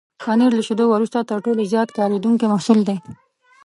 پنېر 0.21 0.51
له 0.57 0.63
شيدو 0.67 0.85
وروسته 0.89 1.19
تر 1.29 1.37
ټولو 1.45 1.61
زیات 1.71 1.89
کارېدونکی 1.97 2.45
محصول 2.53 2.79
دی. 2.87 2.97